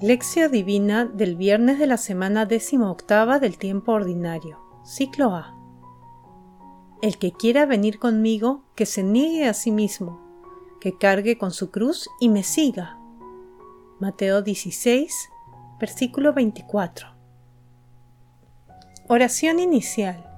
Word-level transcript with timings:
Lección 0.00 0.50
Divina 0.50 1.04
del 1.04 1.36
viernes 1.36 1.78
de 1.78 1.86
la 1.86 1.96
semana 1.96 2.46
décimo 2.46 2.90
octava 2.90 3.38
del 3.38 3.58
tiempo 3.58 3.92
ordinario. 3.92 4.58
Ciclo 4.82 5.32
A. 5.36 5.54
El 7.00 7.16
que 7.16 7.32
quiera 7.32 7.64
venir 7.64 8.00
conmigo, 8.00 8.64
que 8.74 8.86
se 8.86 9.04
niegue 9.04 9.48
a 9.48 9.54
sí 9.54 9.70
mismo, 9.70 10.20
que 10.80 10.98
cargue 10.98 11.38
con 11.38 11.52
su 11.52 11.70
cruz 11.70 12.10
y 12.18 12.28
me 12.28 12.42
siga. 12.42 12.98
Mateo 14.00 14.42
16, 14.42 15.30
versículo 15.78 16.32
24. 16.32 17.06
Oración 19.08 19.60
inicial. 19.60 20.28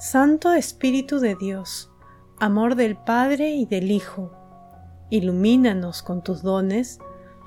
Santo 0.00 0.54
Espíritu 0.54 1.20
de 1.20 1.36
Dios, 1.36 1.92
amor 2.40 2.74
del 2.74 2.96
Padre 2.96 3.50
y 3.50 3.64
del 3.64 3.92
Hijo, 3.92 4.32
ilumínanos 5.08 6.02
con 6.02 6.22
tus 6.24 6.42
dones 6.42 6.98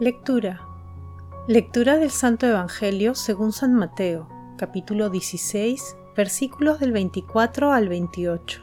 Lectura. 0.00 0.62
Lectura 1.46 1.98
del 1.98 2.10
Santo 2.10 2.46
Evangelio 2.46 3.14
según 3.14 3.52
San 3.52 3.74
Mateo, 3.74 4.28
capítulo 4.56 5.10
16, 5.10 5.94
versículos 6.16 6.80
del 6.80 6.92
24 6.92 7.70
al 7.70 7.90
28. 7.90 8.62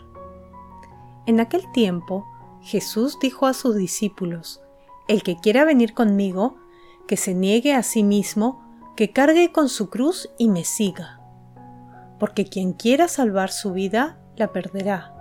En 1.28 1.40
aquel 1.40 1.72
tiempo, 1.72 2.26
Jesús 2.64 3.20
dijo 3.22 3.46
a 3.46 3.54
sus 3.54 3.76
discípulos, 3.76 4.62
El 5.08 5.22
que 5.22 5.38
quiera 5.38 5.64
venir 5.64 5.94
conmigo, 5.94 6.58
que 7.08 7.18
se 7.18 7.36
niegue 7.36 7.76
a 7.76 7.84
sí 7.84 8.04
mismo, 8.04 8.68
que 8.96 9.12
cargue 9.12 9.52
con 9.52 9.70
su 9.70 9.92
cruz 9.92 10.32
y 10.40 10.50
me 10.50 10.64
siga. 10.64 11.22
Porque 12.20 12.46
quien 12.46 12.74
quiera 12.74 13.08
salvar 13.08 13.52
su 13.52 13.74
vida, 13.74 14.20
la 14.38 14.52
perderá. 14.52 15.14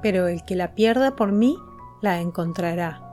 Pero 0.00 0.26
el 0.26 0.42
que 0.46 0.56
la 0.56 0.74
pierda 0.74 1.16
por 1.16 1.32
mí, 1.32 1.58
la 2.00 2.18
encontrará 2.22 3.11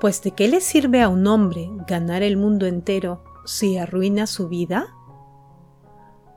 pues 0.00 0.22
¿de 0.22 0.32
qué 0.32 0.48
le 0.48 0.60
sirve 0.60 1.02
a 1.02 1.08
un 1.08 1.26
hombre 1.26 1.70
ganar 1.86 2.22
el 2.22 2.36
mundo 2.36 2.66
entero 2.66 3.24
si 3.44 3.78
arruina 3.78 4.26
su 4.26 4.48
vida? 4.48 4.94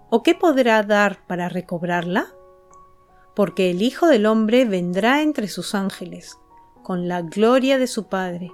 ¿O 0.10 0.24
qué 0.24 0.34
podrá 0.34 0.82
dar 0.84 1.26
para 1.28 1.50
recobrarla? 1.50 2.28
Porque 3.36 3.70
el 3.70 3.82
Hijo 3.82 4.08
del 4.08 4.26
Hombre 4.26 4.66
vendrá 4.66 5.22
entre 5.22 5.48
sus 5.48 5.76
ángeles, 5.76 6.38
con 6.84 7.08
la 7.08 7.22
gloria 7.22 7.78
de 7.78 7.88
su 7.88 8.08
Padre, 8.08 8.52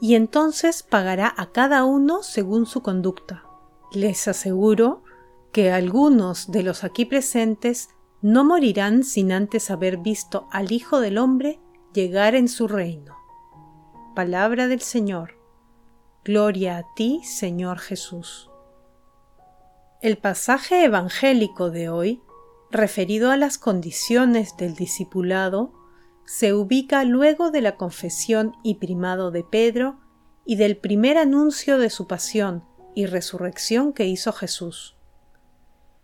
y 0.00 0.14
entonces 0.14 0.82
pagará 0.82 1.32
a 1.36 1.50
cada 1.50 1.84
uno 1.84 2.22
según 2.22 2.66
su 2.66 2.82
conducta. 2.82 3.44
Les 3.92 4.28
aseguro 4.28 5.02
que 5.52 5.72
algunos 5.72 6.50
de 6.50 6.62
los 6.62 6.84
aquí 6.84 7.04
presentes 7.04 7.88
no 8.22 8.44
morirán 8.44 9.04
sin 9.04 9.32
antes 9.32 9.70
haber 9.70 9.98
visto 9.98 10.46
al 10.50 10.70
Hijo 10.70 11.00
del 11.00 11.18
Hombre 11.18 11.60
llegar 11.92 12.34
en 12.34 12.48
su 12.48 12.68
reino. 12.68 13.25
Palabra 14.16 14.66
del 14.66 14.80
Señor. 14.80 15.34
Gloria 16.24 16.78
a 16.78 16.94
ti, 16.94 17.20
Señor 17.22 17.78
Jesús. 17.78 18.48
El 20.00 20.16
pasaje 20.16 20.86
evangélico 20.86 21.70
de 21.70 21.90
hoy, 21.90 22.22
referido 22.70 23.30
a 23.30 23.36
las 23.36 23.58
condiciones 23.58 24.56
del 24.56 24.74
discipulado, 24.74 25.74
se 26.24 26.54
ubica 26.54 27.04
luego 27.04 27.50
de 27.50 27.60
la 27.60 27.76
confesión 27.76 28.54
y 28.62 28.76
primado 28.76 29.30
de 29.30 29.44
Pedro 29.44 30.00
y 30.46 30.56
del 30.56 30.78
primer 30.78 31.18
anuncio 31.18 31.76
de 31.76 31.90
su 31.90 32.06
pasión 32.06 32.64
y 32.94 33.04
resurrección 33.04 33.92
que 33.92 34.06
hizo 34.06 34.32
Jesús. 34.32 34.96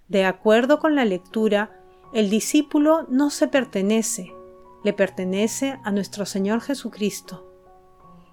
De 0.09 0.27
acuerdo 0.27 0.81
con 0.81 0.97
la 0.97 1.07
lectura, 1.07 1.81
el 2.13 2.29
discípulo 2.29 3.07
no 3.09 3.31
se 3.31 3.49
pertenece, 3.49 4.35
le 4.85 4.93
pertenece 4.93 5.79
a 5.83 5.91
nuestro 5.93 6.27
Señor 6.27 6.61
Jesucristo 6.61 7.49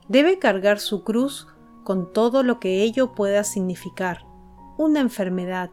debe 0.09 0.39
cargar 0.39 0.79
su 0.79 1.03
cruz 1.03 1.47
con 1.83 2.11
todo 2.11 2.43
lo 2.43 2.59
que 2.59 2.83
ello 2.83 3.13
pueda 3.13 3.43
significar, 3.43 4.25
una 4.77 4.99
enfermedad, 4.99 5.69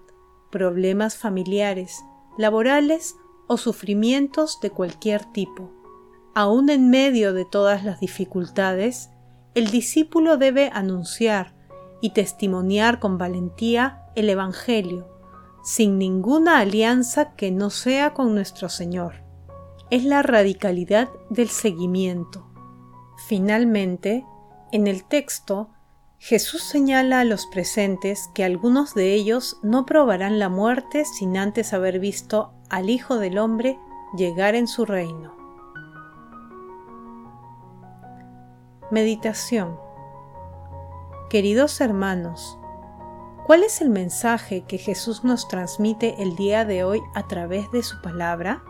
problemas 0.50 1.16
familiares, 1.16 2.04
laborales 2.38 3.16
o 3.48 3.56
sufrimientos 3.56 4.60
de 4.60 4.70
cualquier 4.70 5.24
tipo. 5.32 5.72
Aún 6.34 6.69
en 6.70 6.91
medio 6.91 7.32
de 7.32 7.44
todas 7.44 7.84
las 7.84 7.98
dificultades, 7.98 9.10
el 9.54 9.70
discípulo 9.70 10.36
debe 10.36 10.70
anunciar 10.72 11.56
y 12.03 12.10
testimoniar 12.10 13.00
con 13.00 13.16
valentía 13.16 14.03
el 14.14 14.28
Evangelio, 14.28 15.08
sin 15.64 15.98
ninguna 15.98 16.58
alianza 16.58 17.34
que 17.34 17.50
no 17.50 17.70
sea 17.70 18.12
con 18.12 18.34
nuestro 18.34 18.68
Señor. 18.68 19.24
Es 19.91 20.04
la 20.04 20.22
radicalidad 20.22 21.08
del 21.30 21.48
seguimiento. 21.48 22.46
Finalmente, 23.16 24.25
en 24.72 24.87
el 24.87 25.04
texto, 25.04 25.71
Jesús 26.19 26.62
señala 26.62 27.21
a 27.21 27.25
los 27.25 27.47
presentes 27.47 28.31
que 28.34 28.44
algunos 28.44 28.94
de 28.94 29.15
ellos 29.15 29.59
no 29.62 29.87
probarán 29.87 30.38
la 30.38 30.49
muerte 30.49 31.04
sin 31.04 31.37
antes 31.37 31.72
haber 31.72 31.99
visto 31.99 32.53
al 32.69 32.91
Hijo 32.91 33.19
del 33.19 33.38
Hombre 33.38 33.78
llegar 34.16 34.54
en 34.54 34.66
su 34.66 34.84
reino. 34.87 35.34
Meditación 38.91 39.78
Queridos 41.28 41.81
hermanos, 41.81 42.59
¿cuál 43.47 43.65
es 43.65 43.81
el 43.81 43.91
mensaje 43.91 44.62
que 44.62 44.78
Jesús 44.78 45.25
nos 45.25 45.48
transmite 45.48 46.22
el 46.22 46.37
día 46.37 46.65
de 46.65 46.84
hoy 46.84 47.03
a 47.15 47.27
través 47.27 47.71
de 47.72 47.83
su 47.83 48.00
palabra? 48.00 48.62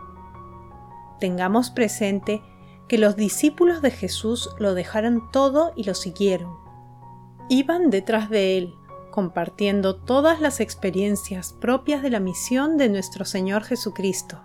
Tengamos 1.19 1.69
presente 1.69 2.41
que 2.87 2.97
los 2.97 3.15
discípulos 3.15 3.81
de 3.81 3.91
Jesús 3.91 4.49
lo 4.59 4.73
dejaron 4.73 5.29
todo 5.31 5.73
y 5.75 5.83
lo 5.83 5.93
siguieron. 5.93 6.55
Iban 7.49 7.89
detrás 7.89 8.29
de 8.29 8.57
él, 8.57 8.73
compartiendo 9.11 9.95
todas 9.95 10.41
las 10.41 10.59
experiencias 10.59 11.53
propias 11.53 12.01
de 12.01 12.09
la 12.09 12.19
misión 12.19 12.77
de 12.77 12.89
nuestro 12.89 13.25
Señor 13.25 13.63
Jesucristo. 13.63 14.41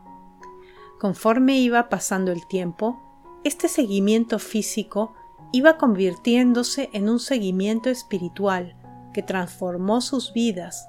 Conforme 0.98 1.58
iba 1.58 1.88
pasando 1.88 2.32
el 2.32 2.46
tiempo, 2.46 3.00
este 3.44 3.68
seguimiento 3.68 4.38
físico 4.38 5.14
iba 5.52 5.76
convirtiéndose 5.76 6.90
en 6.92 7.08
un 7.08 7.18
seguimiento 7.18 7.90
espiritual 7.90 8.76
que 9.12 9.22
transformó 9.22 10.00
sus 10.00 10.32
vidas, 10.32 10.88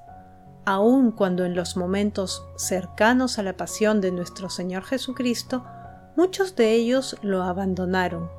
aun 0.66 1.12
cuando 1.12 1.46
en 1.46 1.56
los 1.56 1.75
momentos 1.75 2.46
cercanos 2.56 3.38
a 3.38 3.44
la 3.44 3.58
pasión 3.58 4.02
de 4.02 4.12
nuestro 4.12 4.50
Señor 4.50 4.84
Jesucristo 4.84 5.66
muchos 6.16 6.56
de 6.56 6.74
ellos 6.74 7.18
lo 7.22 7.44
abandonaron. 7.44 8.29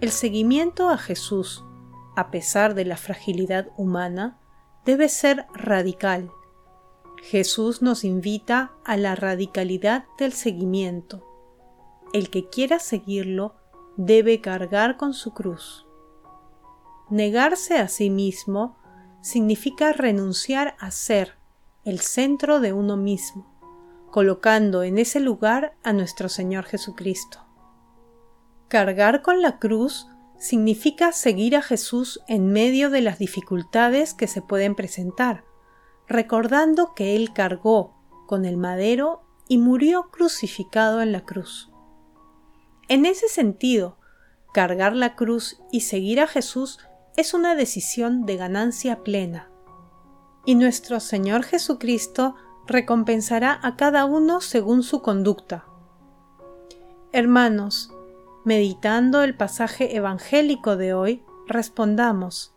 El 0.00 0.10
seguimiento 0.10 0.88
a 0.88 0.98
Jesús, 0.98 1.64
a 2.16 2.30
pesar 2.30 2.74
de 2.74 2.84
la 2.84 2.96
fragilidad 2.96 3.68
humana, 3.76 4.38
debe 4.84 5.08
ser 5.08 5.46
radical. 5.54 6.30
Jesús 7.22 7.80
nos 7.80 8.04
invita 8.04 8.72
a 8.84 8.96
la 8.96 9.14
radicalidad 9.14 10.04
del 10.18 10.32
seguimiento. 10.32 11.24
El 12.12 12.28
que 12.28 12.48
quiera 12.48 12.78
seguirlo 12.78 13.54
debe 13.96 14.40
cargar 14.40 14.96
con 14.96 15.14
su 15.14 15.32
cruz. 15.32 15.86
Negarse 17.08 17.78
a 17.78 17.88
sí 17.88 18.10
mismo 18.10 18.76
significa 19.22 19.92
renunciar 19.92 20.76
a 20.78 20.90
ser 20.90 21.34
el 21.84 22.00
centro 22.00 22.60
de 22.60 22.72
uno 22.72 22.96
mismo 22.96 23.53
colocando 24.14 24.84
en 24.84 24.98
ese 24.98 25.18
lugar 25.18 25.74
a 25.82 25.92
nuestro 25.92 26.28
Señor 26.28 26.66
Jesucristo. 26.66 27.40
Cargar 28.68 29.22
con 29.22 29.42
la 29.42 29.58
cruz 29.58 30.06
significa 30.38 31.10
seguir 31.10 31.56
a 31.56 31.62
Jesús 31.62 32.20
en 32.28 32.52
medio 32.52 32.90
de 32.90 33.00
las 33.00 33.18
dificultades 33.18 34.14
que 34.14 34.28
se 34.28 34.40
pueden 34.40 34.76
presentar, 34.76 35.42
recordando 36.06 36.94
que 36.94 37.16
Él 37.16 37.32
cargó 37.32 37.96
con 38.28 38.44
el 38.44 38.56
madero 38.56 39.24
y 39.48 39.58
murió 39.58 40.12
crucificado 40.12 41.02
en 41.02 41.10
la 41.10 41.24
cruz. 41.24 41.72
En 42.86 43.06
ese 43.06 43.26
sentido, 43.26 43.98
cargar 44.52 44.94
la 44.94 45.16
cruz 45.16 45.60
y 45.72 45.80
seguir 45.80 46.20
a 46.20 46.28
Jesús 46.28 46.78
es 47.16 47.34
una 47.34 47.56
decisión 47.56 48.26
de 48.26 48.36
ganancia 48.36 49.02
plena. 49.02 49.50
Y 50.46 50.54
nuestro 50.54 51.00
Señor 51.00 51.42
Jesucristo 51.42 52.36
recompensará 52.66 53.58
a 53.62 53.76
cada 53.76 54.04
uno 54.04 54.40
según 54.40 54.82
su 54.82 55.02
conducta. 55.02 55.64
Hermanos, 57.12 57.92
meditando 58.44 59.22
el 59.22 59.36
pasaje 59.36 59.96
evangélico 59.96 60.76
de 60.76 60.94
hoy, 60.94 61.24
respondamos, 61.46 62.54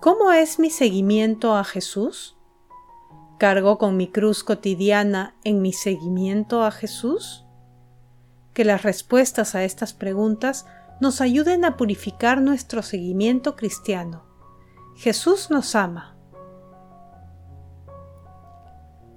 ¿cómo 0.00 0.32
es 0.32 0.58
mi 0.58 0.70
seguimiento 0.70 1.56
a 1.56 1.64
Jesús? 1.64 2.36
¿Cargo 3.38 3.78
con 3.78 3.96
mi 3.96 4.08
cruz 4.08 4.44
cotidiana 4.44 5.34
en 5.44 5.60
mi 5.60 5.72
seguimiento 5.72 6.62
a 6.62 6.70
Jesús? 6.70 7.44
Que 8.52 8.64
las 8.64 8.82
respuestas 8.82 9.54
a 9.54 9.64
estas 9.64 9.92
preguntas 9.92 10.66
nos 11.00 11.20
ayuden 11.20 11.64
a 11.64 11.76
purificar 11.76 12.40
nuestro 12.40 12.82
seguimiento 12.82 13.56
cristiano. 13.56 14.24
Jesús 14.94 15.50
nos 15.50 15.74
ama. 15.74 16.13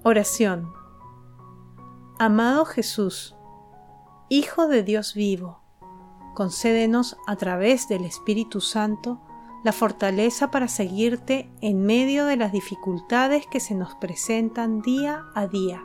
Oración. 0.09 0.71
Amado 2.18 2.63
Jesús, 2.63 3.36
Hijo 4.30 4.69
de 4.69 4.81
Dios 4.81 5.13
vivo, 5.13 5.59
concédenos 6.33 7.18
a 7.27 7.36
través 7.36 7.89
del 7.89 8.06
Espíritu 8.06 8.62
Santo 8.62 9.19
la 9.65 9.74
fortaleza 9.74 10.50
para 10.50 10.69
seguirte 10.69 11.51
en 11.59 11.86
medio 11.86 12.24
de 12.24 12.38
las 12.38 12.54
dificultades 12.54 13.48
que 13.48 13.59
se 13.59 13.75
nos 13.75 13.95
presentan 13.95 14.81
día 14.81 15.25
a 15.36 15.45
día 15.45 15.83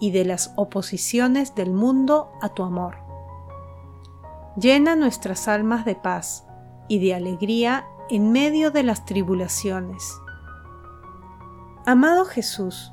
y 0.00 0.10
de 0.10 0.24
las 0.24 0.52
oposiciones 0.56 1.54
del 1.54 1.70
mundo 1.70 2.32
a 2.42 2.48
tu 2.48 2.64
amor. 2.64 2.96
Llena 4.56 4.96
nuestras 4.96 5.46
almas 5.46 5.84
de 5.84 5.94
paz 5.94 6.44
y 6.88 6.98
de 6.98 7.14
alegría 7.14 7.86
en 8.10 8.32
medio 8.32 8.72
de 8.72 8.82
las 8.82 9.04
tribulaciones. 9.04 10.12
Amado 11.86 12.24
Jesús, 12.24 12.90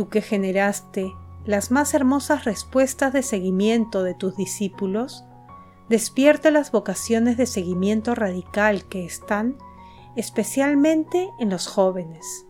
tú 0.00 0.08
que 0.08 0.22
generaste 0.22 1.14
las 1.44 1.70
más 1.70 1.92
hermosas 1.92 2.46
respuestas 2.46 3.12
de 3.12 3.22
seguimiento 3.22 4.02
de 4.02 4.14
tus 4.14 4.34
discípulos, 4.34 5.26
despierta 5.90 6.50
las 6.50 6.72
vocaciones 6.72 7.36
de 7.36 7.44
seguimiento 7.44 8.14
radical 8.14 8.88
que 8.88 9.04
están 9.04 9.58
especialmente 10.16 11.28
en 11.38 11.50
los 11.50 11.66
jóvenes. 11.66 12.46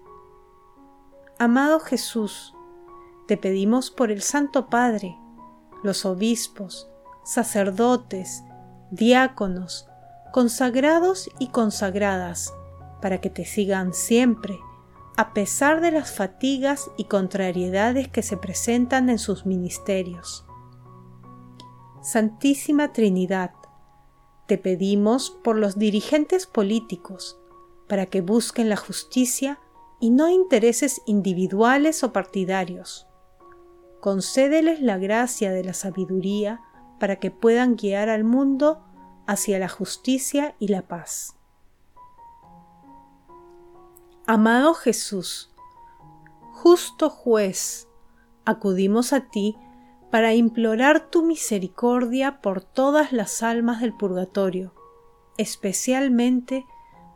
Amado 1.41 1.81
Jesús, 1.81 2.55
te 3.27 3.37
pedimos 3.37 3.91
por 3.91 4.13
el 4.13 4.23
Santo 4.23 4.69
Padre, 4.69 5.19
los 5.83 6.05
obispos, 6.05 6.89
sacerdotes, 7.25 8.45
diáconos, 8.93 9.89
consagrados 10.33 11.29
y 11.41 11.49
consagradas, 11.49 12.55
para 13.03 13.21
que 13.21 13.29
te 13.29 13.45
sigan 13.45 13.93
siempre 13.93 14.57
a 15.17 15.35
pesar 15.35 15.81
de 15.81 15.91
las 15.91 16.13
fatigas 16.13 16.91
y 16.97 17.05
contrariedades 17.05 18.09
que 18.09 18.23
se 18.23 18.37
presentan 18.37 19.11
en 19.11 19.19
sus 19.19 19.47
ministerios. 19.47 20.47
Santísima 22.03 22.93
Trinidad, 22.93 23.53
te 24.47 24.57
pedimos 24.59 25.31
por 25.31 25.57
los 25.57 25.79
dirigentes 25.79 26.47
políticos, 26.47 27.39
para 27.89 28.07
que 28.07 28.21
busquen 28.21 28.69
la 28.69 28.77
justicia 28.77 29.59
y 30.01 30.11
no 30.11 30.29
intereses 30.29 31.03
individuales 31.07 32.03
o 32.05 32.13
partidarios. 32.13 33.07
Concédeles 34.01 34.81
la 34.81 34.97
gracia 34.97 35.53
de 35.53 35.65
la 35.65 35.75
sabiduría 35.75 36.61
para 36.99 37.17
que 37.17 37.31
puedan 37.31 37.77
guiar 37.77 38.09
al 38.09 38.25
mundo 38.25 38.83
hacia 39.27 39.59
la 39.59 39.69
justicia 39.69 40.55
y 40.59 40.69
la 40.69 40.89
paz. 40.89 41.40
Amado 44.33 44.75
Jesús, 44.75 45.53
justo 46.53 47.11
juez, 47.11 47.89
acudimos 48.45 49.13
a 49.13 49.29
ti 49.29 49.57
para 50.13 50.35
implorar 50.35 51.11
tu 51.11 51.25
misericordia 51.25 52.41
por 52.41 52.63
todas 52.63 53.11
las 53.11 53.43
almas 53.43 53.81
del 53.81 53.93
purgatorio, 53.93 54.73
especialmente 55.37 56.65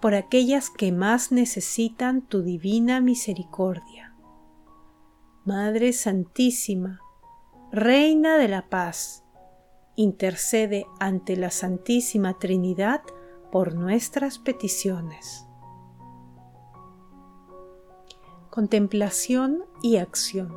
por 0.01 0.15
aquellas 0.15 0.71
que 0.71 0.91
más 0.91 1.31
necesitan 1.31 2.21
tu 2.21 2.43
divina 2.43 3.01
misericordia. 3.01 4.17
Madre 5.45 5.93
Santísima, 5.93 6.99
Reina 7.71 8.39
de 8.39 8.49
la 8.49 8.69
Paz, 8.69 9.23
intercede 9.95 10.85
ante 10.99 11.37
la 11.37 11.53
Santísima 11.53 12.41
Trinidad 12.41 13.03
por 13.53 13.77
nuestras 13.77 14.41
peticiones 14.41 15.47
contemplación 18.55 19.65
y 19.83 19.97
acción. 19.97 20.57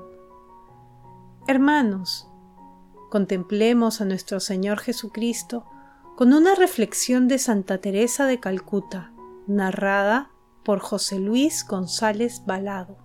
Hermanos, 1.48 2.28
contemplemos 3.10 4.02
a 4.02 4.06
nuestro 4.06 4.40
Señor 4.40 4.78
Jesucristo 4.78 5.66
con 6.16 6.32
una 6.32 6.54
reflexión 6.54 7.28
de 7.28 7.40
Santa 7.40 7.80
Teresa 7.80 8.28
de 8.28 8.40
Calcuta, 8.40 9.14
narrada 9.48 10.30
por 10.64 10.78
José 10.78 11.18
Luis 11.18 11.66
González 11.68 12.44
Balado. 12.46 13.00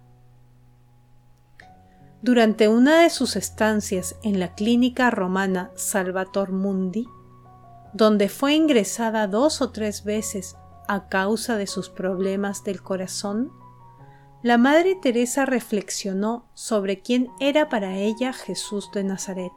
Durante 2.21 2.69
una 2.69 3.01
de 3.01 3.09
sus 3.09 3.37
estancias 3.37 4.17
en 4.23 4.39
la 4.39 4.55
clínica 4.55 5.11
romana 5.11 5.71
Salvator 5.75 6.53
Mundi, 6.53 7.09
donde 7.95 8.29
fue 8.29 8.57
ingresada 8.57 9.27
dos 9.27 9.63
o 9.63 9.71
tres 9.71 10.05
veces 10.05 10.55
a 10.87 11.09
causa 11.09 11.57
de 11.57 11.67
sus 11.67 11.89
problemas 11.89 12.63
del 12.63 12.83
corazón, 12.83 13.62
la 14.43 14.59
Madre 14.59 14.97
Teresa 14.97 15.47
reflexionó 15.47 16.47
sobre 16.53 17.01
quién 17.01 17.31
era 17.39 17.69
para 17.69 17.95
ella 17.95 18.33
Jesús 18.33 18.91
de 18.93 19.05
Nazaret. 19.05 19.53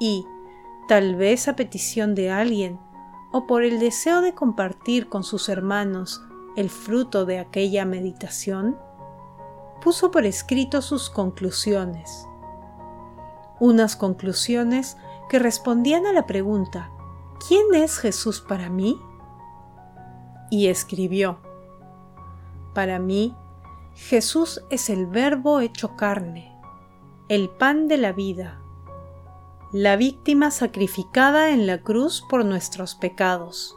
Y, 0.00 0.26
tal 0.88 1.14
vez 1.14 1.46
a 1.46 1.54
petición 1.54 2.16
de 2.16 2.32
alguien, 2.32 2.80
o 3.32 3.46
por 3.46 3.62
el 3.62 3.78
deseo 3.78 4.22
de 4.22 4.34
compartir 4.34 5.08
con 5.08 5.22
sus 5.22 5.48
hermanos 5.48 6.20
el 6.56 6.68
fruto 6.68 7.26
de 7.26 7.38
aquella 7.38 7.84
meditación, 7.84 8.76
puso 9.80 10.10
por 10.10 10.24
escrito 10.26 10.82
sus 10.82 11.08
conclusiones. 11.08 12.26
Unas 13.60 13.94
conclusiones 13.94 14.96
que 15.28 15.38
respondían 15.38 16.06
a 16.06 16.12
la 16.12 16.26
pregunta 16.26 16.90
¿Quién 17.46 17.74
es 17.74 17.98
Jesús 17.98 18.40
para 18.40 18.68
mí? 18.68 18.98
Y 20.50 20.66
escribió, 20.68 21.38
Para 22.72 22.98
mí, 22.98 23.36
Jesús 23.96 24.60
es 24.70 24.90
el 24.90 25.06
Verbo 25.06 25.60
hecho 25.60 25.94
carne, 25.94 26.52
el 27.28 27.48
pan 27.48 27.86
de 27.86 27.96
la 27.96 28.10
vida, 28.10 28.60
la 29.72 29.94
víctima 29.94 30.50
sacrificada 30.50 31.50
en 31.50 31.68
la 31.68 31.78
cruz 31.78 32.24
por 32.28 32.44
nuestros 32.44 32.96
pecados. 32.96 33.76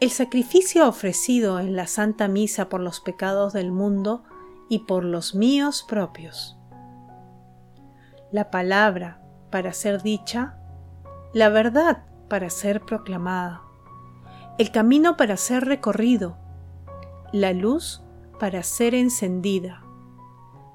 El 0.00 0.10
sacrificio 0.10 0.88
ofrecido 0.88 1.60
en 1.60 1.76
la 1.76 1.86
Santa 1.86 2.28
Misa 2.28 2.70
por 2.70 2.80
los 2.80 3.00
pecados 3.00 3.52
del 3.52 3.72
mundo 3.72 4.24
y 4.70 4.80
por 4.80 5.04
los 5.04 5.34
míos 5.34 5.84
propios. 5.86 6.56
La 8.32 8.50
palabra 8.50 9.20
para 9.50 9.74
ser 9.74 10.02
dicha, 10.02 10.56
la 11.34 11.50
verdad 11.50 12.06
para 12.28 12.48
ser 12.48 12.80
proclamada, 12.80 13.62
el 14.56 14.72
camino 14.72 15.18
para 15.18 15.36
ser 15.36 15.66
recorrido, 15.66 16.38
la 17.32 17.52
luz 17.52 18.02
para 18.38 18.62
ser 18.62 18.94
encendida, 18.94 19.82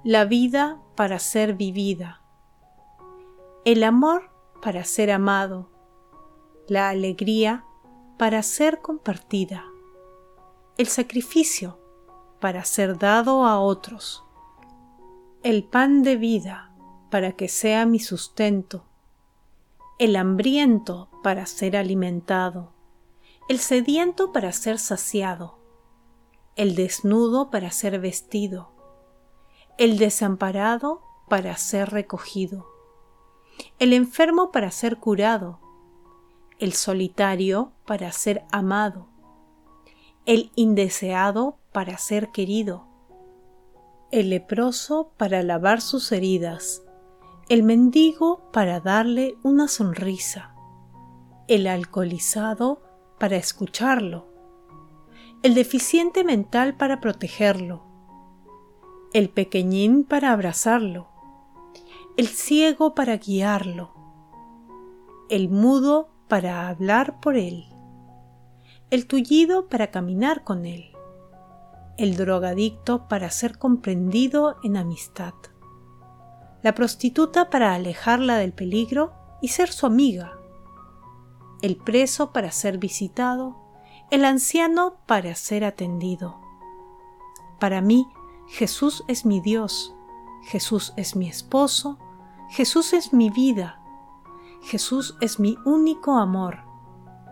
la 0.03 0.25
vida 0.25 0.81
para 0.95 1.19
ser 1.19 1.53
vivida, 1.53 2.21
el 3.65 3.83
amor 3.83 4.31
para 4.61 4.83
ser 4.83 5.11
amado, 5.11 5.69
la 6.67 6.89
alegría 6.89 7.65
para 8.17 8.43
ser 8.43 8.81
compartida, 8.81 9.65
el 10.77 10.87
sacrificio 10.87 11.79
para 12.39 12.65
ser 12.65 12.97
dado 12.97 13.45
a 13.45 13.59
otros, 13.59 14.25
el 15.43 15.63
pan 15.63 16.03
de 16.03 16.17
vida 16.17 16.73
para 17.09 17.33
que 17.33 17.47
sea 17.47 17.85
mi 17.85 17.99
sustento, 17.99 18.85
el 19.99 20.15
hambriento 20.15 21.09
para 21.23 21.45
ser 21.45 21.77
alimentado, 21.77 22.73
el 23.47 23.59
sediento 23.59 24.31
para 24.33 24.51
ser 24.51 24.79
saciado, 24.79 25.62
el 26.55 26.75
desnudo 26.75 27.49
para 27.49 27.71
ser 27.71 27.99
vestido, 27.99 28.69
el 29.77 29.97
desamparado 29.97 31.01
para 31.27 31.57
ser 31.57 31.89
recogido, 31.89 32.67
el 33.79 33.93
enfermo 33.93 34.51
para 34.51 34.69
ser 34.71 34.97
curado, 34.97 35.59
el 36.59 36.73
solitario 36.73 37.71
para 37.85 38.11
ser 38.11 38.45
amado, 38.51 39.07
el 40.25 40.51
indeseado 40.55 41.57
para 41.71 41.97
ser 41.97 42.31
querido, 42.31 42.87
el 44.11 44.29
leproso 44.29 45.11
para 45.17 45.41
lavar 45.41 45.81
sus 45.81 46.11
heridas, 46.11 46.83
el 47.49 47.63
mendigo 47.63 48.51
para 48.51 48.79
darle 48.79 49.35
una 49.43 49.67
sonrisa, 49.67 50.55
el 51.47 51.67
alcoholizado 51.67 52.81
para 53.19 53.37
escucharlo, 53.37 54.32
el 55.43 55.55
deficiente 55.55 56.23
mental 56.23 56.75
para 56.75 57.01
protegerlo, 57.01 57.83
el 59.13 59.29
pequeñín 59.29 60.05
para 60.05 60.31
abrazarlo, 60.31 61.09
el 62.15 62.27
ciego 62.27 62.95
para 62.95 63.17
guiarlo, 63.17 63.93
el 65.29 65.49
mudo 65.49 66.09
para 66.29 66.69
hablar 66.69 67.19
por 67.19 67.35
él, 67.35 67.65
el 68.89 69.05
tullido 69.05 69.67
para 69.69 69.89
caminar 69.89 70.43
con 70.43 70.67
Él, 70.67 70.91
el 71.97 72.15
drogadicto 72.15 73.07
para 73.07 73.31
ser 73.31 73.57
comprendido 73.57 74.57
en 74.63 74.77
amistad, 74.77 75.33
la 76.61 76.73
prostituta 76.73 77.49
para 77.49 77.73
alejarla 77.73 78.37
del 78.37 78.53
peligro 78.53 79.11
y 79.41 79.47
ser 79.47 79.71
su 79.71 79.87
amiga, 79.87 80.37
el 81.63 81.75
preso 81.75 82.31
para 82.31 82.51
ser 82.51 82.77
visitado, 82.77 83.62
el 84.13 84.25
anciano 84.25 84.97
para 85.07 85.33
ser 85.33 85.65
atendido. 85.65 86.39
Para 87.59 87.81
mí, 87.81 88.07
Jesús 88.45 89.03
es 89.07 89.25
mi 89.25 89.41
Dios, 89.41 89.95
Jesús 90.43 90.93
es 90.97 91.15
mi 91.15 91.27
esposo, 91.27 91.97
Jesús 92.51 92.93
es 92.93 93.11
mi 93.11 93.31
vida, 93.31 93.81
Jesús 94.61 95.17
es 95.19 95.39
mi 95.39 95.57
único 95.65 96.17
amor, 96.17 96.59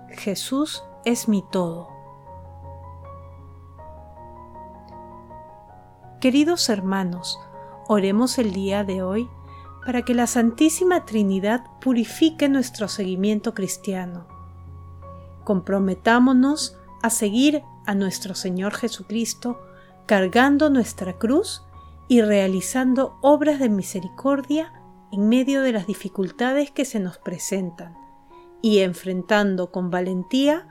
Jesús 0.10 0.84
es 1.06 1.28
mi 1.28 1.44
todo. 1.52 1.88
Queridos 6.20 6.68
hermanos, 6.68 7.40
oremos 7.88 8.40
el 8.40 8.54
día 8.54 8.84
de 8.84 9.04
hoy 9.04 9.30
para 9.86 10.02
que 10.02 10.16
la 10.16 10.26
Santísima 10.26 11.06
Trinidad 11.06 11.64
purifique 11.80 12.50
nuestro 12.50 12.88
seguimiento 12.88 13.54
cristiano. 13.54 14.31
Comprometámonos 15.44 16.78
a 17.02 17.10
seguir 17.10 17.64
a 17.86 17.96
nuestro 17.96 18.36
Señor 18.36 18.74
Jesucristo 18.74 19.60
cargando 20.06 20.70
nuestra 20.70 21.18
cruz 21.18 21.64
y 22.08 22.22
realizando 22.22 23.18
obras 23.22 23.60
de 23.60 23.70
misericordia 23.70 24.74
en 25.12 25.30
medio 25.30 25.62
de 25.62 25.72
las 25.72 25.88
dificultades 25.88 26.72
que 26.72 26.86
se 26.86 27.00
nos 27.00 27.18
presentan 27.18 27.96
y 28.62 28.80
enfrentando 28.80 29.72
con 29.72 29.90
valentía 29.90 30.68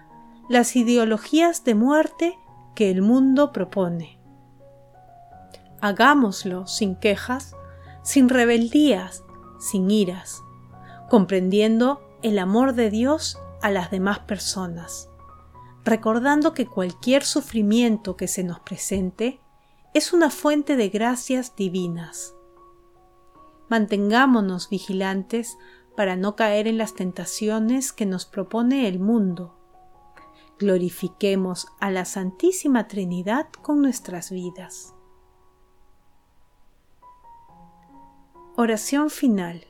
las 0.48 0.76
ideologías 0.76 1.64
de 1.64 1.74
muerte 1.74 2.38
que 2.74 2.90
el 2.90 3.02
mundo 3.02 3.52
propone. 3.52 4.18
Hagámoslo 5.80 6.66
sin 6.66 6.96
quejas, 6.96 7.54
sin 8.02 8.28
rebeldías, 8.28 9.24
sin 9.58 9.90
iras, 9.90 10.42
comprendiendo 11.08 12.00
el 12.22 12.38
amor 12.38 12.74
de 12.74 12.90
Dios 12.90 13.38
a 13.62 13.70
las 13.70 13.90
demás 13.90 14.20
personas, 14.20 15.08
recordando 15.84 16.54
que 16.54 16.66
cualquier 16.66 17.24
sufrimiento 17.24 18.16
que 18.16 18.28
se 18.28 18.44
nos 18.44 18.60
presente 18.60 19.40
es 19.94 20.12
una 20.12 20.30
fuente 20.30 20.76
de 20.76 20.88
gracias 20.88 21.56
divinas. 21.56 22.34
Mantengámonos 23.68 24.68
vigilantes 24.68 25.56
para 25.96 26.16
no 26.16 26.36
caer 26.36 26.66
en 26.66 26.78
las 26.78 26.94
tentaciones 26.94 27.92
que 27.92 28.06
nos 28.06 28.26
propone 28.26 28.88
el 28.88 28.98
mundo. 28.98 29.56
Glorifiquemos 30.58 31.68
a 31.80 31.90
la 31.90 32.04
Santísima 32.04 32.88
Trinidad 32.88 33.48
con 33.62 33.80
nuestras 33.80 34.30
vidas. 34.30 34.94
Oración 38.56 39.10
final. 39.10 39.69